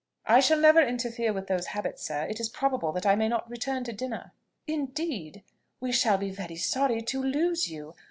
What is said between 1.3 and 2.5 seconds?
with those habits, sir. It is